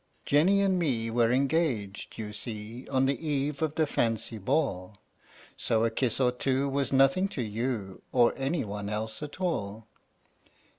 Jenny 0.25 0.61
and 0.61 0.79
Me 0.79 1.11
were 1.11 1.31
engaged, 1.31 2.17
you 2.17 2.33
see, 2.33 2.87
On 2.89 3.05
the 3.05 3.23
eve 3.23 3.61
of 3.61 3.75
the 3.75 3.85
Fancy 3.85 4.39
Ball; 4.39 4.97
So 5.57 5.83
a 5.85 5.91
kiss 5.91 6.19
or 6.19 6.31
two 6.31 6.67
was 6.67 6.91
nothing 6.91 7.27
to 7.27 7.41
you 7.43 8.01
Or 8.11 8.33
any 8.35 8.65
one 8.65 8.89
else 8.89 9.21
at 9.21 9.39
all. 9.39 9.85